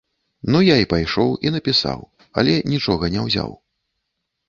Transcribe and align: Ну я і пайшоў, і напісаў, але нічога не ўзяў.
Ну 0.55 0.61
я 0.67 0.77
і 0.83 0.87
пайшоў, 0.93 1.35
і 1.47 1.53
напісаў, 1.57 1.99
але 2.43 2.59
нічога 2.75 3.15
не 3.19 3.31
ўзяў. 3.31 3.51